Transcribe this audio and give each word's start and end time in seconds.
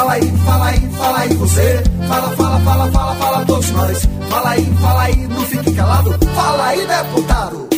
Fala 0.00 0.14
aí, 0.14 0.32
fala 0.46 0.66
aí, 0.68 0.90
fala 0.96 1.18
aí 1.18 1.34
você. 1.34 1.82
Fala, 2.08 2.30
fala, 2.34 2.60
fala, 2.60 2.90
fala, 2.90 3.14
fala 3.16 3.44
todos 3.44 3.70
nós. 3.72 4.08
Fala 4.30 4.50
aí, 4.52 4.64
fala 4.80 5.02
aí, 5.02 5.16
não 5.28 5.42
fique 5.42 5.72
calado. 5.74 6.18
Fala 6.34 6.66
aí, 6.68 6.86
deputado. 6.86 7.69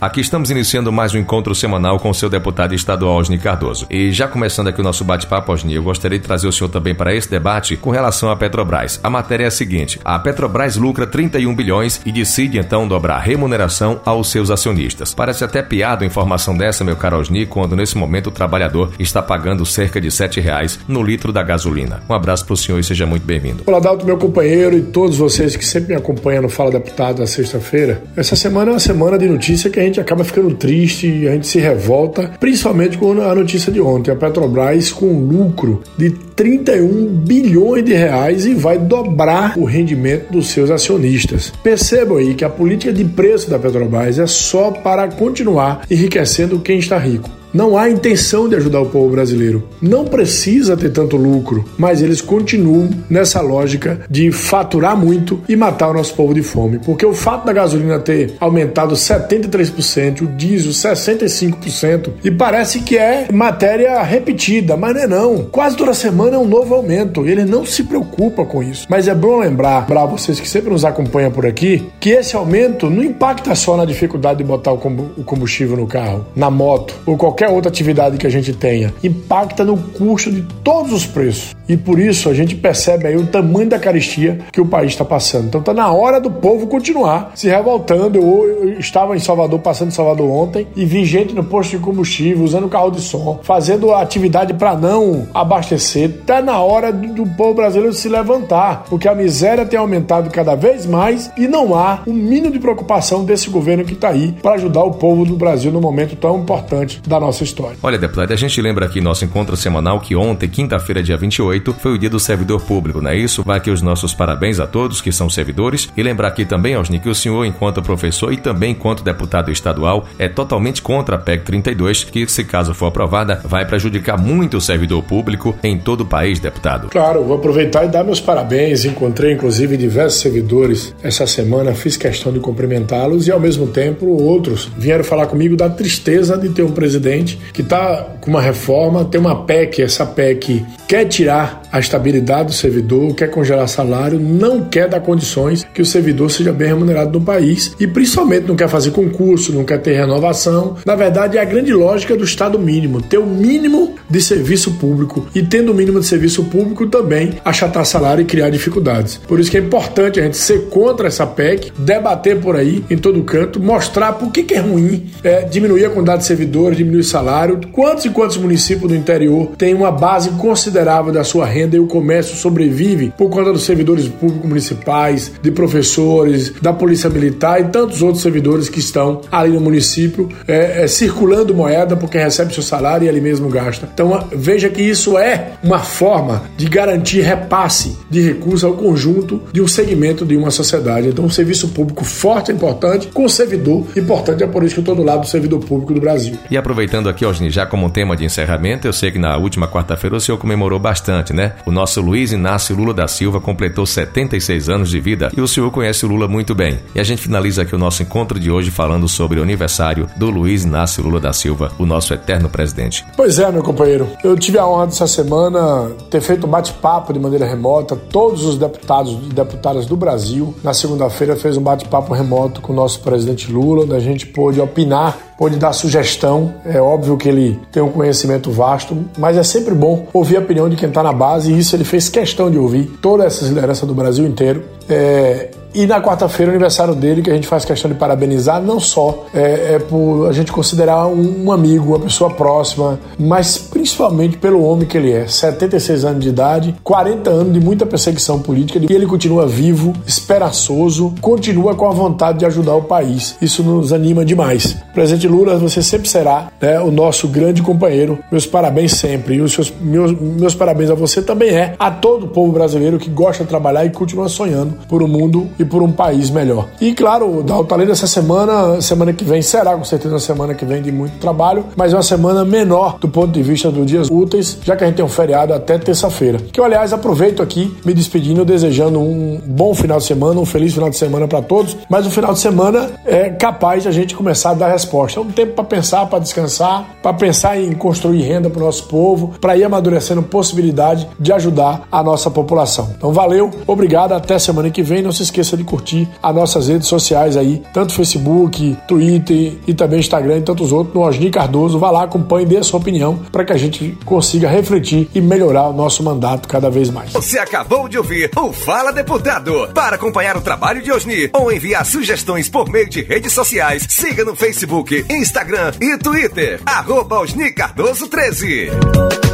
Aqui 0.00 0.20
estamos 0.20 0.48
iniciando 0.48 0.92
mais 0.92 1.12
um 1.12 1.18
encontro 1.18 1.52
semanal 1.56 1.98
com 1.98 2.08
o 2.08 2.14
seu 2.14 2.30
deputado 2.30 2.72
estadual 2.72 3.16
Osni 3.16 3.36
Cardoso. 3.36 3.84
E 3.90 4.12
já 4.12 4.28
começando 4.28 4.68
aqui 4.68 4.80
o 4.80 4.84
nosso 4.84 5.02
bate-papo, 5.02 5.52
Osni, 5.52 5.74
eu 5.74 5.82
gostaria 5.82 6.20
de 6.20 6.24
trazer 6.24 6.46
o 6.46 6.52
senhor 6.52 6.70
também 6.70 6.94
para 6.94 7.12
esse 7.12 7.28
debate 7.28 7.76
com 7.76 7.90
relação 7.90 8.30
à 8.30 8.36
Petrobras. 8.36 9.00
A 9.02 9.10
matéria 9.10 9.42
é 9.42 9.46
a 9.48 9.50
seguinte: 9.50 9.98
a 10.04 10.16
Petrobras 10.16 10.76
lucra 10.76 11.04
31 11.04 11.52
bilhões 11.52 12.00
e 12.06 12.12
decide 12.12 12.58
então 12.58 12.86
dobrar 12.86 13.18
remuneração 13.18 14.00
aos 14.04 14.30
seus 14.30 14.52
acionistas. 14.52 15.12
Parece 15.12 15.42
até 15.42 15.62
piada 15.62 16.04
a 16.04 16.06
informação 16.06 16.56
dessa, 16.56 16.84
meu 16.84 16.94
caro 16.94 17.18
Osni, 17.18 17.44
quando 17.44 17.74
nesse 17.74 17.98
momento 17.98 18.28
o 18.28 18.32
trabalhador 18.32 18.92
está 19.00 19.20
pagando 19.20 19.66
cerca 19.66 20.00
de 20.00 20.12
7 20.12 20.38
reais 20.38 20.78
no 20.86 21.02
litro 21.02 21.32
da 21.32 21.42
gasolina. 21.42 22.04
Um 22.08 22.14
abraço 22.14 22.46
para 22.46 22.54
o 22.54 22.56
senhor 22.56 22.78
e 22.78 22.84
seja 22.84 23.04
muito 23.04 23.26
bem-vindo. 23.26 23.64
Olá, 23.66 23.80
Dalton, 23.80 24.06
meu 24.06 24.16
companheiro 24.16 24.78
e 24.78 24.82
todos 24.82 25.18
vocês 25.18 25.56
que 25.56 25.66
sempre 25.66 25.88
me 25.88 25.96
acompanham 25.96 26.42
no 26.42 26.48
Fala 26.48 26.70
Deputado 26.70 27.18
na 27.18 27.26
sexta-feira. 27.26 28.00
Essa 28.16 28.36
semana 28.36 28.70
é 28.70 28.74
uma 28.74 28.80
semana 28.80 29.18
de 29.18 29.28
notícia 29.28 29.68
que 29.68 29.80
a 29.80 29.87
gente 29.88 30.00
acaba 30.00 30.24
ficando 30.24 30.54
triste, 30.54 31.26
a 31.26 31.32
gente 31.32 31.46
se 31.46 31.58
revolta, 31.58 32.30
principalmente 32.38 32.96
com 32.96 33.12
a 33.20 33.34
notícia 33.34 33.72
de 33.72 33.80
ontem, 33.80 34.10
a 34.10 34.16
Petrobras 34.16 34.92
com 34.92 35.06
lucro 35.20 35.82
de 35.96 36.10
31 36.10 37.06
bilhões 37.06 37.84
de 37.84 37.94
reais 37.94 38.46
e 38.46 38.54
vai 38.54 38.78
dobrar 38.78 39.58
o 39.58 39.64
rendimento 39.64 40.30
dos 40.30 40.48
seus 40.48 40.70
acionistas. 40.70 41.52
Percebam 41.62 42.18
aí 42.18 42.34
que 42.34 42.44
a 42.44 42.48
política 42.48 42.92
de 42.92 43.04
preço 43.04 43.50
da 43.50 43.58
Petrobras 43.58 44.18
é 44.18 44.26
só 44.26 44.70
para 44.70 45.08
continuar 45.08 45.82
enriquecendo 45.90 46.60
quem 46.60 46.78
está 46.78 46.98
rico. 46.98 47.37
Não 47.52 47.78
há 47.78 47.88
intenção 47.88 48.48
de 48.48 48.56
ajudar 48.56 48.80
o 48.80 48.86
povo 48.86 49.10
brasileiro. 49.10 49.68
Não 49.80 50.04
precisa 50.04 50.76
ter 50.76 50.90
tanto 50.90 51.16
lucro, 51.16 51.64
mas 51.78 52.02
eles 52.02 52.20
continuam 52.20 52.90
nessa 53.08 53.40
lógica 53.40 54.00
de 54.10 54.30
faturar 54.30 54.96
muito 54.96 55.40
e 55.48 55.56
matar 55.56 55.90
o 55.90 55.94
nosso 55.94 56.14
povo 56.14 56.34
de 56.34 56.42
fome. 56.42 56.78
Porque 56.84 57.06
o 57.06 57.14
fato 57.14 57.46
da 57.46 57.52
gasolina 57.52 57.98
ter 57.98 58.34
aumentado 58.38 58.94
73%, 58.94 60.22
o 60.22 60.26
diesel 60.26 60.72
65%, 60.72 62.10
e 62.22 62.30
parece 62.30 62.80
que 62.80 62.98
é 62.98 63.28
matéria 63.32 64.02
repetida, 64.02 64.76
mas 64.76 64.94
não 64.94 65.00
é 65.00 65.06
não. 65.06 65.44
Quase 65.44 65.76
toda 65.76 65.94
semana 65.94 66.36
é 66.36 66.38
um 66.38 66.46
novo 66.46 66.74
aumento. 66.74 67.26
Ele 67.26 67.44
não 67.44 67.64
se 67.64 67.82
preocupa 67.82 68.44
com 68.44 68.62
isso. 68.62 68.86
Mas 68.88 69.08
é 69.08 69.14
bom 69.14 69.38
lembrar 69.38 69.86
para 69.86 70.04
vocês 70.04 70.38
que 70.38 70.48
sempre 70.48 70.70
nos 70.70 70.84
acompanham 70.84 71.30
por 71.30 71.46
aqui 71.46 71.88
que 72.00 72.10
esse 72.10 72.36
aumento 72.36 72.90
não 72.90 73.02
impacta 73.02 73.54
só 73.54 73.76
na 73.76 73.84
dificuldade 73.84 74.38
de 74.38 74.44
botar 74.44 74.72
o 74.72 74.78
combustível 75.24 75.76
no 75.76 75.86
carro, 75.86 76.26
na 76.34 76.50
moto 76.50 76.94
ou 77.06 77.16
qualquer 77.16 77.37
qualquer 77.38 77.48
outra 77.54 77.70
atividade 77.70 78.18
que 78.18 78.26
a 78.26 78.30
gente 78.30 78.52
tenha, 78.52 78.92
impacta 79.02 79.64
no 79.64 79.76
custo 79.76 80.28
de 80.28 80.42
todos 80.64 80.92
os 80.92 81.06
preços. 81.06 81.54
E 81.68 81.76
por 81.76 82.00
isso 82.00 82.28
a 82.28 82.34
gente 82.34 82.56
percebe 82.56 83.06
aí 83.06 83.16
o 83.16 83.26
tamanho 83.26 83.68
da 83.68 83.78
caristia 83.78 84.38
que 84.52 84.60
o 84.60 84.66
país 84.66 84.92
está 84.92 85.04
passando. 85.04 85.46
Então 85.46 85.60
está 85.60 85.72
na 85.72 85.92
hora 85.92 86.20
do 86.20 86.30
povo 86.30 86.66
continuar 86.66 87.32
se 87.34 87.46
revoltando. 87.46 88.18
Eu, 88.18 88.48
eu, 88.62 88.78
estava 88.80 89.14
em 89.14 89.20
Salvador, 89.20 89.60
passando 89.60 89.88
em 89.88 89.94
Salvador 89.94 90.28
ontem, 90.28 90.66
e 90.74 90.84
vi 90.84 91.04
gente 91.04 91.34
no 91.34 91.44
posto 91.44 91.76
de 91.76 91.78
combustível, 91.78 92.42
usando 92.42 92.68
carro 92.68 92.90
de 92.90 93.00
som, 93.00 93.38
fazendo 93.42 93.92
atividade 93.92 94.54
para 94.54 94.74
não 94.74 95.28
abastecer. 95.32 96.10
Está 96.10 96.40
na 96.40 96.58
hora 96.60 96.90
do, 96.90 97.22
do 97.22 97.26
povo 97.36 97.54
brasileiro 97.54 97.92
se 97.92 98.08
levantar, 98.08 98.84
porque 98.88 99.06
a 99.06 99.14
miséria 99.14 99.66
tem 99.66 99.78
aumentado 99.78 100.30
cada 100.30 100.54
vez 100.54 100.86
mais 100.86 101.30
e 101.36 101.46
não 101.46 101.74
há 101.74 102.00
um 102.06 102.12
mínimo 102.12 102.50
de 102.50 102.58
preocupação 102.58 103.24
desse 103.24 103.50
governo 103.50 103.84
que 103.84 103.92
está 103.92 104.08
aí 104.08 104.34
para 104.42 104.54
ajudar 104.54 104.84
o 104.84 104.92
povo 104.92 105.24
do 105.24 105.36
Brasil 105.36 105.70
no 105.70 105.80
momento 105.80 106.16
tão 106.16 106.38
importante 106.38 107.00
da 107.06 107.20
nossa 107.20 107.27
nossa 107.28 107.44
história. 107.44 107.76
Olha, 107.82 107.98
deputado, 107.98 108.32
a 108.32 108.36
gente 108.36 108.60
lembra 108.60 108.86
aqui 108.86 109.00
nosso 109.00 109.24
encontro 109.24 109.56
semanal 109.56 110.00
que 110.00 110.16
ontem, 110.16 110.48
quinta-feira, 110.48 111.02
dia 111.02 111.16
28, 111.16 111.74
foi 111.74 111.92
o 111.92 111.98
dia 111.98 112.10
do 112.10 112.18
servidor 112.18 112.60
público, 112.62 113.00
não 113.00 113.10
é 113.10 113.16
isso? 113.16 113.42
Vai 113.42 113.58
aqui 113.58 113.70
os 113.70 113.82
nossos 113.82 114.14
parabéns 114.14 114.58
a 114.58 114.66
todos 114.66 115.00
que 115.00 115.12
são 115.12 115.28
servidores 115.28 115.88
e 115.96 116.02
lembrar 116.02 116.28
aqui 116.28 116.44
também, 116.44 116.76
Osni, 116.76 116.98
que 116.98 117.08
o 117.08 117.14
senhor, 117.14 117.44
enquanto 117.44 117.82
professor 117.82 118.32
e 118.32 118.36
também 118.36 118.72
enquanto 118.72 119.04
deputado 119.04 119.50
estadual, 119.50 120.06
é 120.18 120.28
totalmente 120.28 120.80
contra 120.80 121.16
a 121.16 121.18
PEC 121.18 121.44
32, 121.44 122.04
que, 122.04 122.26
se 122.26 122.44
caso 122.44 122.74
for 122.74 122.86
aprovada, 122.86 123.40
vai 123.44 123.66
prejudicar 123.66 124.18
muito 124.18 124.56
o 124.56 124.60
servidor 124.60 125.02
público 125.02 125.54
em 125.62 125.78
todo 125.78 126.02
o 126.02 126.06
país, 126.06 126.40
deputado. 126.40 126.88
Claro, 126.88 127.24
vou 127.24 127.36
aproveitar 127.36 127.84
e 127.84 127.88
dar 127.88 128.04
meus 128.04 128.20
parabéns. 128.20 128.84
Encontrei, 128.84 129.34
inclusive, 129.34 129.76
diversos 129.76 130.20
servidores 130.20 130.94
essa 131.02 131.26
semana, 131.26 131.74
fiz 131.74 131.96
questão 131.96 132.32
de 132.32 132.40
cumprimentá-los 132.40 133.26
e, 133.26 133.32
ao 133.32 133.40
mesmo 133.40 133.66
tempo, 133.66 134.06
outros 134.06 134.70
vieram 134.78 135.04
falar 135.04 135.26
comigo 135.26 135.56
da 135.56 135.68
tristeza 135.68 136.36
de 136.38 136.48
ter 136.48 136.62
um 136.62 136.72
presidente 136.72 137.17
que 137.24 137.62
está 137.62 138.06
com 138.20 138.30
uma 138.30 138.40
reforma, 138.40 139.04
tem 139.04 139.20
uma 139.20 139.44
PEC, 139.44 139.82
essa 139.82 140.06
PEC 140.06 140.64
quer 140.86 141.04
tirar 141.06 141.62
a 141.70 141.78
estabilidade 141.78 142.48
do 142.48 142.52
servidor, 142.52 143.14
quer 143.14 143.28
congelar 143.30 143.68
salário, 143.68 144.18
não 144.18 144.64
quer 144.64 144.88
dar 144.88 145.00
condições 145.00 145.66
que 145.72 145.82
o 145.82 145.86
servidor 145.86 146.30
seja 146.30 146.52
bem 146.52 146.68
remunerado 146.68 147.18
no 147.18 147.24
país 147.24 147.74
e 147.78 147.86
principalmente 147.86 148.46
não 148.46 148.56
quer 148.56 148.68
fazer 148.68 148.90
concurso, 148.90 149.52
não 149.52 149.64
quer 149.64 149.78
ter 149.78 149.94
renovação. 149.94 150.76
Na 150.84 150.94
verdade, 150.94 151.38
é 151.38 151.40
a 151.40 151.44
grande 151.44 151.72
lógica 151.72 152.16
do 152.16 152.24
Estado 152.24 152.58
mínimo, 152.58 153.02
ter 153.02 153.18
o 153.18 153.26
mínimo 153.26 153.94
de 154.08 154.20
serviço 154.20 154.72
público 154.72 155.26
e 155.34 155.42
tendo 155.42 155.72
o 155.72 155.74
mínimo 155.74 156.00
de 156.00 156.06
serviço 156.06 156.44
público 156.44 156.86
também 156.86 157.34
achatar 157.44 157.84
salário 157.84 158.22
e 158.22 158.24
criar 158.24 158.50
dificuldades. 158.50 159.18
Por 159.26 159.38
isso 159.38 159.50
que 159.50 159.56
é 159.56 159.60
importante 159.60 160.20
a 160.20 160.22
gente 160.22 160.36
ser 160.36 160.68
contra 160.68 161.08
essa 161.08 161.26
PEC, 161.26 161.72
debater 161.78 162.40
por 162.40 162.56
aí 162.56 162.84
em 162.90 162.96
todo 162.96 163.22
canto, 163.22 163.60
mostrar 163.60 164.12
por 164.14 164.30
que, 164.30 164.42
que 164.42 164.54
é 164.54 164.58
ruim 164.58 165.10
é, 165.22 165.42
diminuir 165.42 165.84
a 165.84 165.90
quantidade 165.90 166.20
de 166.20 166.26
servidores, 166.26 166.76
diminuir 166.76 167.00
o 167.00 167.04
salário. 167.04 167.60
Quantos 167.72 168.04
e 168.04 168.10
quantos 168.10 168.36
municípios 168.36 168.90
do 168.90 168.96
interior 168.96 169.52
têm 169.56 169.74
uma 169.74 169.90
base 169.90 170.30
considerável 170.30 171.12
da 171.12 171.24
sua 171.24 171.46
renda 171.46 171.57
e 171.76 171.80
o 171.80 171.86
comércio 171.86 172.36
sobrevive 172.36 173.12
por 173.16 173.28
conta 173.28 173.52
dos 173.52 173.62
servidores 173.62 174.08
públicos 174.08 174.48
municipais, 174.48 175.32
de 175.42 175.50
professores, 175.50 176.52
da 176.60 176.72
polícia 176.72 177.10
militar 177.10 177.60
e 177.60 177.64
tantos 177.64 178.02
outros 178.02 178.22
servidores 178.22 178.68
que 178.68 178.78
estão 178.78 179.20
ali 179.30 179.52
no 179.52 179.60
município 179.60 180.28
é, 180.46 180.84
é, 180.84 180.86
circulando 180.88 181.54
moeda 181.54 181.96
porque 181.96 182.18
recebe 182.18 182.52
seu 182.52 182.62
salário 182.62 183.06
e 183.06 183.08
ali 183.08 183.20
mesmo 183.20 183.48
gasta. 183.48 183.88
Então 183.92 184.28
veja 184.32 184.68
que 184.68 184.82
isso 184.82 185.18
é 185.18 185.52
uma 185.62 185.80
forma 185.80 186.42
de 186.56 186.66
garantir 186.66 187.20
repasse 187.20 187.96
de 188.10 188.20
recursos 188.20 188.64
ao 188.64 188.74
conjunto 188.74 189.42
de 189.52 189.60
um 189.60 189.68
segmento 189.68 190.24
de 190.24 190.36
uma 190.36 190.50
sociedade. 190.50 191.08
Então 191.08 191.24
um 191.24 191.30
serviço 191.30 191.68
público 191.68 192.04
forte 192.04 192.50
é 192.50 192.54
importante, 192.54 193.08
com 193.08 193.28
servidor 193.28 193.86
importante 193.96 194.42
é 194.42 194.46
por 194.46 194.62
isso 194.62 194.74
que 194.74 194.80
eu 194.80 194.82
estou 194.82 194.94
do 194.94 195.02
lado 195.02 195.20
do 195.20 195.26
servidor 195.26 195.60
público 195.60 195.94
do 195.94 196.00
Brasil. 196.00 196.36
E 196.50 196.56
aproveitando 196.56 197.08
aqui, 197.08 197.24
Osni, 197.24 197.50
já 197.50 197.66
como 197.66 197.90
tema 197.90 198.16
de 198.16 198.24
encerramento, 198.24 198.86
eu 198.86 198.92
sei 198.92 199.10
que 199.10 199.18
na 199.18 199.36
última 199.36 199.68
quarta-feira 199.68 200.16
o 200.16 200.20
senhor 200.20 200.38
comemorou 200.38 200.78
bastante, 200.78 201.32
né? 201.32 201.47
O 201.66 201.70
nosso 201.70 202.00
Luiz 202.00 202.32
Inácio 202.32 202.76
Lula 202.76 202.94
da 202.94 203.08
Silva 203.08 203.40
completou 203.40 203.86
76 203.86 204.68
anos 204.68 204.90
de 204.90 205.00
vida 205.00 205.30
e 205.36 205.40
o 205.40 205.48
senhor 205.48 205.70
conhece 205.70 206.04
o 206.04 206.08
Lula 206.08 206.28
muito 206.28 206.54
bem. 206.54 206.78
E 206.94 207.00
a 207.00 207.04
gente 207.04 207.22
finaliza 207.22 207.62
aqui 207.62 207.74
o 207.74 207.78
nosso 207.78 208.02
encontro 208.02 208.38
de 208.38 208.50
hoje 208.50 208.70
falando 208.70 209.08
sobre 209.08 209.40
o 209.40 209.42
aniversário 209.42 210.08
do 210.16 210.30
Luiz 210.30 210.64
Inácio 210.64 211.02
Lula 211.02 211.20
da 211.20 211.32
Silva, 211.32 211.72
o 211.78 211.86
nosso 211.86 212.12
eterno 212.14 212.48
presidente. 212.48 213.04
Pois 213.16 213.38
é, 213.38 213.50
meu 213.50 213.62
companheiro. 213.62 214.08
Eu 214.22 214.36
tive 214.36 214.58
a 214.58 214.66
honra 214.66 214.86
dessa 214.86 215.06
semana 215.06 215.90
ter 216.10 216.20
feito 216.20 216.46
um 216.46 216.50
bate-papo 216.50 217.12
de 217.12 217.18
maneira 217.18 217.46
remota. 217.46 217.96
Todos 217.96 218.44
os 218.44 218.58
deputados 218.58 219.12
e 219.12 219.34
deputadas 219.34 219.86
do 219.86 219.96
Brasil, 219.96 220.54
na 220.62 220.74
segunda-feira, 220.74 221.36
fez 221.36 221.56
um 221.56 221.62
bate-papo 221.62 222.12
remoto 222.14 222.60
com 222.60 222.72
o 222.72 222.76
nosso 222.76 223.00
presidente 223.00 223.50
Lula, 223.50 223.84
onde 223.84 223.94
a 223.94 224.00
gente 224.00 224.26
pôde 224.26 224.60
opinar 224.60 225.27
pode 225.38 225.56
dar 225.56 225.72
sugestão. 225.72 226.54
É 226.64 226.80
óbvio 226.80 227.16
que 227.16 227.28
ele 227.28 227.58
tem 227.70 227.82
um 227.82 227.90
conhecimento 227.90 228.50
vasto, 228.50 229.04
mas 229.16 229.36
é 229.36 229.42
sempre 229.44 229.74
bom 229.74 230.08
ouvir 230.12 230.36
a 230.36 230.40
opinião 230.40 230.68
de 230.68 230.76
quem 230.76 230.88
está 230.88 231.02
na 231.02 231.12
base, 231.12 231.52
e 231.52 231.58
isso 231.58 231.76
ele 231.76 231.84
fez 231.84 232.08
questão 232.08 232.50
de 232.50 232.58
ouvir 232.58 232.90
toda 233.00 233.24
essa 233.24 233.44
liderança 233.44 233.86
do 233.86 233.94
Brasil 233.94 234.26
inteiro. 234.26 234.64
É, 234.90 235.50
e 235.78 235.86
na 235.86 236.00
quarta-feira, 236.00 236.50
aniversário 236.50 236.92
dele, 236.92 237.22
que 237.22 237.30
a 237.30 237.34
gente 237.34 237.46
faz 237.46 237.64
questão 237.64 237.88
de 237.88 237.96
parabenizar, 237.96 238.60
não 238.60 238.80
só 238.80 239.26
é, 239.32 239.74
é 239.74 239.78
por 239.78 240.26
a 240.26 240.32
gente 240.32 240.50
considerar 240.50 241.06
um, 241.06 241.44
um, 241.44 241.52
amigo, 241.52 241.90
uma 241.90 242.00
pessoa 242.00 242.30
próxima, 242.30 242.98
mas 243.16 243.56
principalmente 243.58 244.36
pelo 244.38 244.64
homem 244.64 244.88
que 244.88 244.98
ele 244.98 245.12
é. 245.12 245.28
76 245.28 246.04
anos 246.04 246.20
de 246.20 246.30
idade, 246.30 246.74
40 246.82 247.30
anos 247.30 247.52
de 247.52 247.60
muita 247.60 247.86
perseguição 247.86 248.40
política, 248.40 248.80
e 248.90 248.92
ele 248.92 249.06
continua 249.06 249.46
vivo, 249.46 249.92
esperançoso, 250.04 251.14
continua 251.20 251.76
com 251.76 251.86
a 251.86 251.92
vontade 251.92 252.40
de 252.40 252.46
ajudar 252.46 252.74
o 252.74 252.82
país. 252.82 253.36
Isso 253.40 253.62
nos 253.62 253.92
anima 253.92 254.24
demais. 254.24 254.76
Presidente 254.92 255.28
Lula, 255.28 255.58
você 255.58 255.80
sempre 255.80 256.08
será 256.08 256.50
né, 256.60 256.80
o 256.80 256.90
nosso 256.90 257.28
grande 257.28 257.62
companheiro. 257.62 258.18
Meus 258.32 258.46
parabéns 258.46 258.94
sempre. 258.94 259.36
E 259.36 259.40
os 259.40 259.52
seus, 259.52 259.72
meus, 259.80 260.10
meus 260.10 260.56
parabéns 260.56 260.90
a 260.90 260.94
você 260.94 261.22
também 261.22 261.50
é 261.50 261.76
a 261.78 261.88
todo 261.88 262.26
o 262.26 262.28
povo 262.28 262.50
brasileiro 262.50 262.98
que 262.98 263.08
gosta 263.08 263.44
de 263.44 263.48
trabalhar 263.48 263.84
e 263.84 263.90
continua 263.90 264.28
sonhando 264.28 264.74
por 264.88 265.04
um 265.04 265.06
mundo 265.06 265.48
e 265.56 265.67
por 265.68 265.82
um 265.82 265.92
país 265.92 266.30
melhor. 266.30 266.68
E 266.80 266.94
claro, 266.94 267.42
Dalton, 267.42 267.74
além 267.74 267.86
dessa 267.86 268.06
semana, 268.06 268.80
semana 268.80 269.12
que 269.12 269.24
vem 269.24 269.42
será 269.42 269.76
com 269.76 269.84
certeza 269.84 270.14
uma 270.14 270.20
semana 270.20 270.54
que 270.54 270.64
vem 270.64 270.82
de 270.82 270.90
muito 270.90 271.18
trabalho, 271.18 271.66
mas 271.76 271.92
é 271.92 271.96
uma 271.96 272.02
semana 272.02 272.44
menor 272.44 272.98
do 272.98 273.08
ponto 273.08 273.30
de 273.30 273.42
vista 273.42 273.70
dos 273.70 273.86
dias 273.86 274.08
úteis, 274.10 274.58
já 274.64 274.76
que 274.76 274.84
a 274.84 274.86
gente 274.86 274.96
tem 274.96 275.04
um 275.04 275.08
feriado 275.08 275.52
até 275.52 275.78
terça-feira. 275.78 276.38
Que 276.52 276.60
eu, 276.60 276.64
aliás, 276.64 276.92
aproveito 276.92 277.42
aqui 277.42 277.76
me 277.84 277.94
despedindo, 277.94 278.44
desejando 278.44 278.98
um 278.98 279.40
bom 279.46 279.74
final 279.74 279.98
de 279.98 280.04
semana, 280.04 280.40
um 280.40 280.46
feliz 280.46 280.72
final 280.72 280.90
de 280.90 280.96
semana 280.96 281.28
para 281.28 281.42
todos, 281.42 281.76
mas 281.88 282.06
um 282.06 282.10
final 282.10 282.32
de 282.32 282.38
semana 282.38 282.90
é 283.04 283.30
capaz 283.30 283.82
de 283.82 283.88
a 283.88 283.92
gente 283.92 284.14
começar 284.14 284.50
a 284.50 284.54
dar 284.54 284.68
resposta. 284.68 285.20
É 285.20 285.22
um 285.22 285.30
tempo 285.30 285.54
para 285.54 285.64
pensar, 285.64 286.06
para 286.06 286.18
descansar, 286.18 286.96
para 287.02 287.12
pensar 287.12 287.60
em 287.60 287.72
construir 287.72 288.22
renda 288.22 288.48
para 288.48 288.62
o 288.62 288.64
nosso 288.64 288.84
povo, 288.84 289.34
para 289.40 289.56
ir 289.56 289.64
amadurecendo 289.64 290.22
possibilidade 290.22 291.08
de 291.18 291.32
ajudar 291.32 291.86
a 291.90 292.02
nossa 292.02 292.30
população. 292.30 292.90
Então, 292.96 293.12
valeu, 293.12 293.50
obrigado, 293.66 294.12
até 294.12 294.38
semana 294.38 294.70
que 294.70 294.82
vem. 294.82 295.02
Não 295.02 295.12
se 295.12 295.22
esqueça 295.48 295.56
de 295.56 295.64
curtir 295.64 296.08
as 296.22 296.34
nossas 296.34 296.68
redes 296.68 296.86
sociais 296.86 297.36
aí, 297.36 297.62
tanto 297.72 297.92
Facebook, 297.94 298.76
Twitter 298.86 299.54
e 299.66 299.74
também 299.74 300.00
Instagram 300.00 300.38
e 300.38 300.42
tantos 300.42 300.72
outros, 300.72 300.94
no 300.94 301.02
Osni 301.02 301.30
Cardoso. 301.30 301.78
Vá 301.78 301.90
lá, 301.90 302.04
acompanhe, 302.04 302.46
dê 302.46 302.58
a 302.58 302.62
sua 302.62 302.78
opinião 302.78 303.18
para 303.32 303.44
que 303.44 303.52
a 303.52 303.56
gente 303.56 303.96
consiga 304.04 304.48
refletir 304.48 305.08
e 305.14 305.20
melhorar 305.20 305.68
o 305.68 305.72
nosso 305.72 306.02
mandato 306.02 306.48
cada 306.48 306.70
vez 306.70 306.90
mais. 306.90 307.12
Você 307.12 307.38
acabou 307.38 307.88
de 307.88 307.96
ouvir 307.96 308.30
o 308.36 308.52
Fala 308.52 308.92
Deputado. 308.92 309.68
Para 309.72 309.96
acompanhar 309.96 310.36
o 310.36 310.40
trabalho 310.40 310.82
de 310.82 310.92
Osni 310.92 311.30
ou 311.32 311.52
enviar 311.52 311.84
sugestões 311.86 312.48
por 312.48 312.68
meio 312.68 312.88
de 312.88 313.02
redes 313.02 313.32
sociais, 313.32 313.86
siga 313.88 314.24
no 314.24 314.36
Facebook, 314.36 315.04
Instagram 315.08 315.72
e 315.80 315.96
Twitter. 315.98 316.60
Arroba 316.66 317.20
Osni 317.20 317.52
Cardoso 317.52 318.08
13. 318.08 319.27